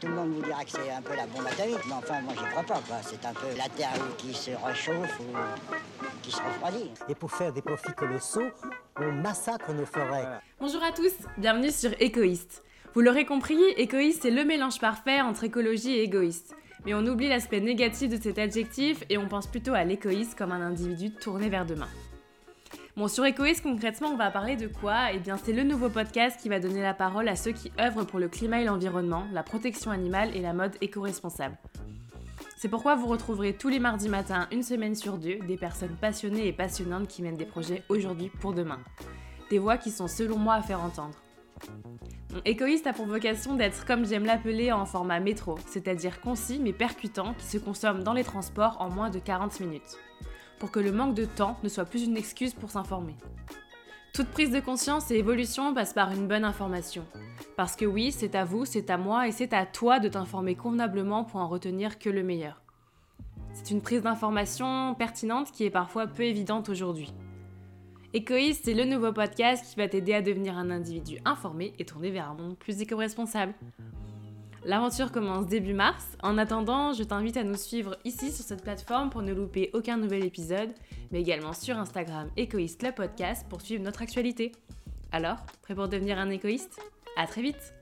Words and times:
Tout 0.00 0.06
le 0.06 0.14
monde 0.14 0.30
vous 0.34 0.42
dira 0.42 0.64
que 0.64 0.70
c'est 0.70 0.90
un 0.90 1.02
peu 1.02 1.16
la 1.16 1.26
bombe 1.26 1.46
atomique, 1.46 1.84
mais 1.86 1.94
enfin, 1.94 2.20
moi, 2.20 2.32
j'y 2.38 2.44
crois 2.50 2.62
pas, 2.62 2.80
quoi. 2.86 2.98
C'est 3.02 3.24
un 3.26 3.32
peu 3.32 3.48
la 3.56 3.68
Terre 3.68 4.00
qui 4.16 4.32
se 4.32 4.50
réchauffe 4.50 5.18
ou 5.20 5.36
qui 6.22 6.30
se 6.30 6.36
refroidit. 6.36 6.90
Et 7.08 7.16
pour 7.16 7.32
faire 7.32 7.52
des 7.52 7.62
profits 7.62 7.92
colossaux, 7.96 8.48
on 9.00 9.10
massacre 9.10 9.72
nos 9.72 9.86
forêts. 9.86 10.26
Bonjour 10.60 10.82
à 10.84 10.92
tous, 10.92 11.12
bienvenue 11.36 11.72
sur 11.72 11.90
Écoïste. 11.98 12.62
Vous 12.94 13.00
l'aurez 13.00 13.24
compris, 13.24 13.58
égoïste 13.76 14.22
c'est 14.22 14.30
le 14.30 14.44
mélange 14.44 14.78
parfait 14.78 15.20
entre 15.20 15.44
écologie 15.44 15.94
et 15.94 16.02
égoïste. 16.04 16.54
Mais 16.86 16.94
on 16.94 17.04
oublie 17.04 17.28
l'aspect 17.28 17.60
négatif 17.60 18.08
de 18.08 18.22
cet 18.22 18.38
adjectif 18.38 19.02
et 19.10 19.18
on 19.18 19.26
pense 19.26 19.48
plutôt 19.48 19.74
à 19.74 19.82
l'égoïste 19.82 20.38
comme 20.38 20.52
un 20.52 20.60
individu 20.60 21.12
tourné 21.12 21.48
vers 21.48 21.66
demain. 21.66 21.88
Bon, 22.98 23.06
sur 23.06 23.24
Écoïste, 23.24 23.62
concrètement, 23.62 24.08
on 24.08 24.16
va 24.16 24.28
parler 24.32 24.56
de 24.56 24.66
quoi? 24.66 25.12
Eh 25.12 25.20
bien, 25.20 25.36
c'est 25.36 25.52
le 25.52 25.62
nouveau 25.62 25.88
podcast 25.88 26.36
qui 26.40 26.48
va 26.48 26.58
donner 26.58 26.82
la 26.82 26.94
parole 26.94 27.28
à 27.28 27.36
ceux 27.36 27.52
qui 27.52 27.70
œuvrent 27.78 28.04
pour 28.04 28.18
le 28.18 28.26
climat 28.26 28.60
et 28.60 28.64
l'environnement, 28.64 29.24
la 29.32 29.44
protection 29.44 29.92
animale 29.92 30.36
et 30.36 30.40
la 30.40 30.52
mode 30.52 30.74
éco-responsable. 30.80 31.56
C'est 32.56 32.66
pourquoi 32.66 32.96
vous 32.96 33.06
retrouverez 33.06 33.52
tous 33.52 33.68
les 33.68 33.78
mardis 33.78 34.08
matins, 34.08 34.48
une 34.50 34.64
semaine 34.64 34.96
sur 34.96 35.16
deux, 35.16 35.38
des 35.46 35.56
personnes 35.56 35.94
passionnées 36.00 36.48
et 36.48 36.52
passionnantes 36.52 37.06
qui 37.06 37.22
mènent 37.22 37.36
des 37.36 37.46
projets 37.46 37.84
aujourd'hui 37.88 38.32
pour 38.40 38.52
demain. 38.52 38.80
Des 39.48 39.60
voix 39.60 39.76
qui 39.76 39.92
sont 39.92 40.08
selon 40.08 40.36
moi 40.36 40.54
à 40.54 40.62
faire 40.62 40.82
entendre. 40.82 41.14
Écoïste 42.44 42.88
a 42.88 42.92
pour 42.92 43.06
vocation 43.06 43.54
d'être, 43.54 43.86
comme 43.86 44.06
j'aime 44.06 44.24
l'appeler, 44.24 44.72
en 44.72 44.86
format 44.86 45.20
métro, 45.20 45.56
c'est-à-dire 45.68 46.20
concis 46.20 46.58
mais 46.58 46.72
percutant, 46.72 47.34
qui 47.34 47.46
se 47.46 47.58
consomme 47.58 48.02
dans 48.02 48.12
les 48.12 48.24
transports 48.24 48.76
en 48.80 48.90
moins 48.90 49.08
de 49.08 49.20
40 49.20 49.60
minutes, 49.60 49.98
pour 50.58 50.70
que 50.70 50.80
le 50.80 50.92
manque 50.92 51.14
de 51.14 51.24
temps 51.24 51.58
ne 51.62 51.68
soit 51.68 51.84
plus 51.84 52.04
une 52.04 52.16
excuse 52.16 52.54
pour 52.54 52.70
s'informer. 52.70 53.16
Toute 54.12 54.28
prise 54.28 54.50
de 54.50 54.60
conscience 54.60 55.10
et 55.10 55.16
évolution 55.16 55.72
passe 55.72 55.92
par 55.92 56.12
une 56.12 56.26
bonne 56.26 56.44
information. 56.44 57.04
Parce 57.56 57.76
que 57.76 57.84
oui, 57.84 58.10
c'est 58.10 58.34
à 58.34 58.44
vous, 58.44 58.64
c'est 58.64 58.90
à 58.90 58.98
moi 58.98 59.28
et 59.28 59.32
c'est 59.32 59.52
à 59.52 59.66
toi 59.66 60.00
de 60.00 60.08
t'informer 60.08 60.54
convenablement 60.54 61.24
pour 61.24 61.40
en 61.40 61.48
retenir 61.48 61.98
que 61.98 62.10
le 62.10 62.22
meilleur. 62.22 62.62
C'est 63.52 63.70
une 63.70 63.82
prise 63.82 64.02
d'information 64.02 64.94
pertinente 64.94 65.52
qui 65.52 65.64
est 65.64 65.70
parfois 65.70 66.06
peu 66.06 66.24
évidente 66.24 66.68
aujourd'hui. 66.68 67.12
Écoïste, 68.14 68.64
c'est 68.64 68.74
le 68.74 68.84
nouveau 68.84 69.12
podcast 69.12 69.64
qui 69.68 69.76
va 69.76 69.86
t'aider 69.86 70.14
à 70.14 70.22
devenir 70.22 70.56
un 70.56 70.70
individu 70.70 71.18
informé 71.24 71.74
et 71.78 71.84
tourné 71.84 72.10
vers 72.10 72.30
un 72.30 72.34
monde 72.34 72.56
plus 72.56 72.80
éco-responsable. 72.80 73.54
L'aventure 74.64 75.12
commence 75.12 75.46
début 75.46 75.72
mars. 75.72 76.04
En 76.22 76.36
attendant, 76.36 76.92
je 76.92 77.04
t'invite 77.04 77.36
à 77.36 77.44
nous 77.44 77.56
suivre 77.56 77.96
ici 78.04 78.32
sur 78.32 78.44
cette 78.44 78.62
plateforme 78.62 79.10
pour 79.10 79.22
ne 79.22 79.32
louper 79.32 79.70
aucun 79.72 79.96
nouvel 79.96 80.24
épisode, 80.24 80.70
mais 81.10 81.20
également 81.20 81.52
sur 81.52 81.78
Instagram 81.78 82.28
Écoïste 82.36 82.82
le 82.82 82.92
podcast 82.92 83.46
pour 83.48 83.60
suivre 83.60 83.84
notre 83.84 84.02
actualité. 84.02 84.52
Alors, 85.12 85.38
prêt 85.62 85.74
pour 85.74 85.88
devenir 85.88 86.18
un 86.18 86.30
écoïste? 86.30 86.80
À 87.16 87.26
très 87.26 87.42
vite 87.42 87.77